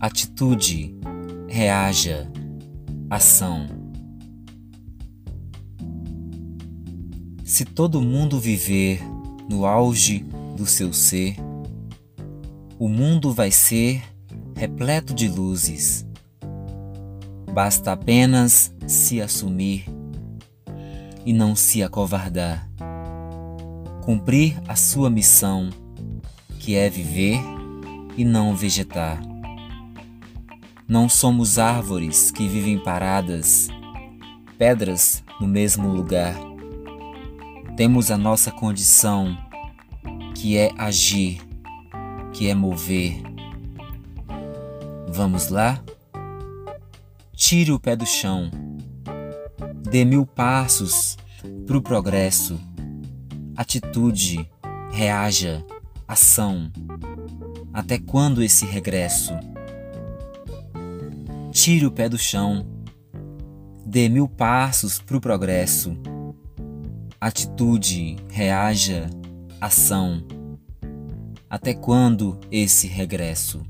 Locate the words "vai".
13.32-13.50